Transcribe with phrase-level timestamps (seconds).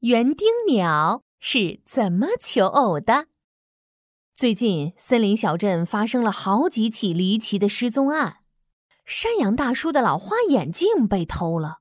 [0.00, 3.26] 园丁鸟是怎么求偶的？
[4.32, 8.38] 最近，森林小镇发生了好几起离奇的失踪案。
[9.04, 11.80] 山羊大叔的老花眼镜被偷了。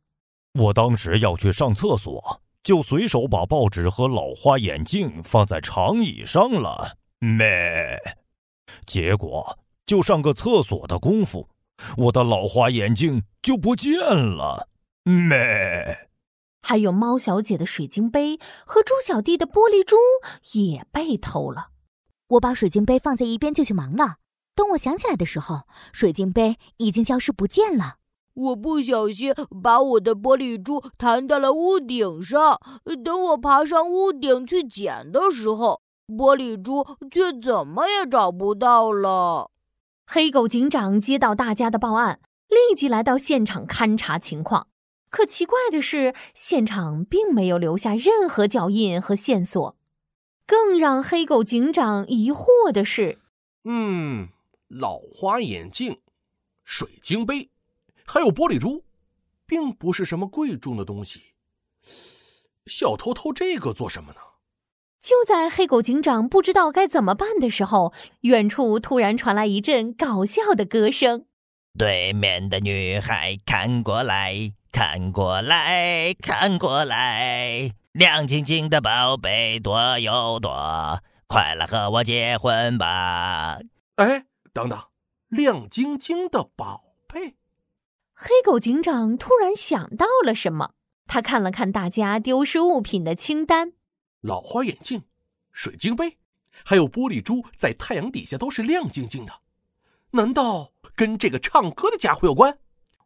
[0.53, 6.97] 我当时要去上厕所，就随手把报纸和老花眼镜放在长椅上了。
[7.19, 7.97] 咩，
[8.85, 11.47] 结果就上个厕所的功夫，
[11.95, 14.67] 我的老花眼镜就不见了。
[15.05, 16.08] 咩。
[16.61, 19.95] 还有猫小姐的水晶杯和猪小弟的玻璃珠
[20.59, 21.69] 也被偷了。
[22.27, 24.17] 我把水晶杯放在一边就去忙了。
[24.55, 25.61] 等我想起来的时候，
[25.93, 27.95] 水晶杯已经消失不见了。
[28.33, 29.33] 我不小心
[29.63, 32.59] 把我的玻璃珠弹到了屋顶上。
[33.03, 39.49] 等我爬上屋顶去捡的时候，玻璃珠却怎么也找不到了。
[40.05, 44.67] 黑狗警长接到大家的报案，立即来到现场勘查情况。
[45.09, 49.77] 可奇怪的是，现场并没有留下任何脚印和线索。
[50.45, 53.19] 更让黑狗警长疑惑的是，
[53.65, 54.29] 嗯，
[54.67, 55.99] 老花眼镜、
[56.63, 57.49] 水晶杯，
[58.05, 58.83] 还有玻璃珠，
[59.45, 61.21] 并不是什么贵重的东西。
[62.65, 64.19] 小偷偷这个做什么呢？
[64.99, 71.25] 就在黑狗警长不知道该怎么办的时候，远处突然传来一阵搞笑的歌声
[71.77, 83.59] ：“对面的女孩看过来。”看过来看过来，亮晶晶的宝贝多又多，快来和我结婚吧！
[83.95, 84.79] 哎，等等，
[85.27, 87.35] 亮晶晶的宝贝。
[88.13, 90.73] 黑狗警长突然想到了什么，
[91.07, 93.73] 他看了看大家丢失物品的清单：
[94.21, 95.03] 老花眼镜、
[95.51, 96.17] 水晶杯，
[96.63, 99.33] 还有玻璃珠，在太阳底下都是亮晶晶的。
[100.11, 102.59] 难道跟这个唱歌的家伙有关？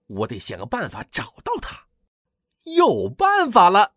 [0.08, 1.88] 我得想个办法找到他。
[2.64, 3.94] 有办法了！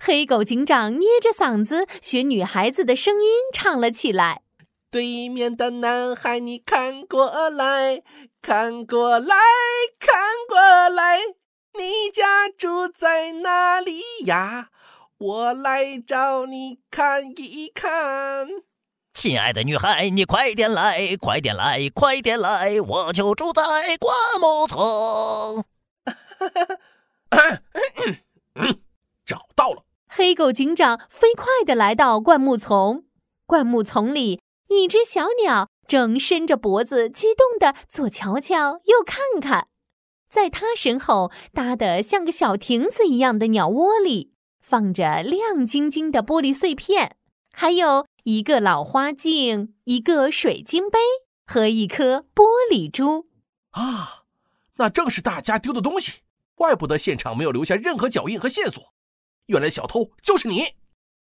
[0.00, 4.42] 黑狗警长捏着嗓子学女孩子的声音唱了起来
[4.90, 8.02] ：“对面的男孩，你看过来
[8.42, 9.36] 看过来
[10.00, 10.14] 看
[10.48, 11.20] 过来，
[11.78, 14.70] 你家住在哪里呀？
[15.18, 18.48] 我来找你看一看。”
[19.16, 22.78] 亲爱的女孩，你快点来，快点来，快点来！
[22.82, 23.62] 我就住在
[23.96, 25.64] 灌木丛。
[29.24, 29.84] 找到了！
[30.06, 33.04] 黑狗警长飞快的来到灌木丛。
[33.46, 39.68] 灌木丛里，一只小鸟正伸着脖子，激动的左瞧瞧，右看看。
[40.28, 47.16] 在它身后搭的像个小亭子一样的鸟窝里，放着亮晶晶的玻璃碎片，
[47.58, 48.06] 还有。
[48.28, 50.98] 一个老花镜，一个水晶杯
[51.46, 53.28] 和一颗玻璃珠，
[53.70, 54.24] 啊，
[54.78, 56.22] 那正是大家丢的东西。
[56.56, 58.82] 怪不得现场没有留下任何脚印和线索，
[59.46, 60.74] 原来小偷就是你。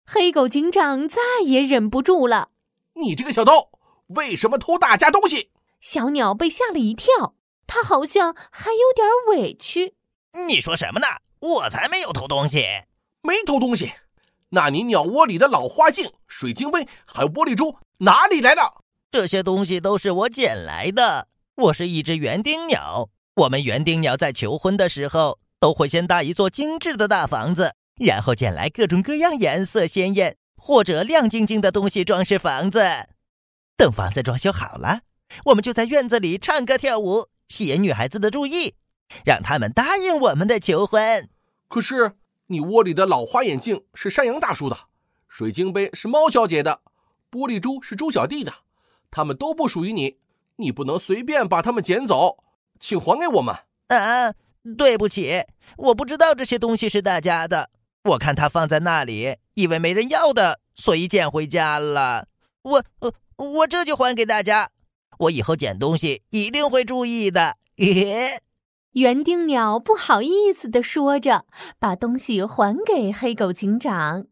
[0.06, 2.52] 黑狗警长再也忍不住了
[2.96, 3.70] ：“你这个小偷，
[4.16, 5.52] 为什么偷大家东西？”
[5.82, 7.36] 小鸟被吓了一跳，
[7.68, 9.96] 它好像还有点委屈。
[10.48, 11.08] 你说什么呢？
[11.42, 12.64] 我才没有偷东西，
[13.22, 13.92] 没偷东西。
[14.56, 18.62] 那你鸟窝里的老花镜、水晶杯还有玻璃珠哪里来的？
[19.12, 21.28] 这些东西都是我捡来的。
[21.56, 23.10] 我是一只园丁鸟。
[23.38, 32.80] 我们园丁鸟在求婚的时候，都会先搭一座精致的大房子，然后捡来各种各样颜色鲜艳或者亮晶晶的东西装饰房子。
[33.76, 35.00] 等房子装修好了，
[35.46, 38.76] 我们就在院子里唱歌跳舞，吸引女孩子的注意，
[39.26, 41.28] 让他们答应我们的求婚。
[41.68, 42.18] 可是。
[42.54, 44.78] 你窝里的老花眼镜是山羊大叔的，
[45.28, 46.82] 水晶杯是猫小姐的，
[47.32, 48.54] 玻璃珠是猪小弟的，
[49.10, 50.20] 他们都不属于你，
[50.58, 52.44] 你不能随便把他们捡走，
[52.80, 53.56] 请还给我们。
[53.88, 54.36] 啊，
[54.78, 55.46] 对不起，
[55.78, 57.72] 我不知道这些东西是大家的，
[58.04, 62.28] 我看他放在那里，以为没人要的，所以捡回家了。
[62.62, 64.70] 我我我这就还给大家，
[65.18, 67.58] 我以后捡东西一定会注意的。
[67.76, 67.94] 嘿
[68.30, 68.40] 嘿
[68.94, 71.46] 园丁鸟不好意思地说着，
[71.80, 74.28] 把东西还给黑狗警长。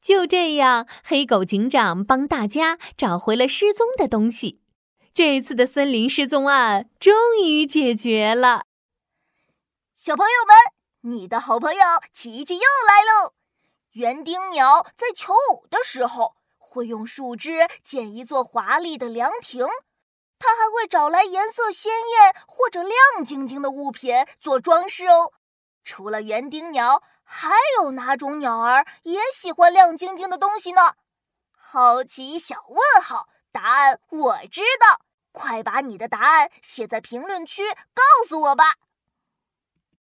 [0.00, 4.60] 就这样，黑狗警长帮大家找回了失踪的东西。
[5.12, 7.12] 这次的森林失踪案终
[7.42, 8.62] 于解决了。
[9.96, 11.80] 小朋友们，你的好朋友
[12.14, 13.34] 琪琪又来喽！
[13.92, 19.66] 园丁鸟在求偶的时候，会用树枝建一座华丽的凉亭。
[20.38, 25.32] 它还会找来颜色鲜艳或者亮晶晶的物品做装饰哦。
[25.84, 30.94] 除了园丁鸟，还有哪种鸟儿也喜欢亮晶晶的东西呢？
[31.50, 35.00] 好奇小问号，答案我知道。
[35.32, 37.62] 快把你的答案写在评论区，
[37.94, 38.76] 告诉我吧。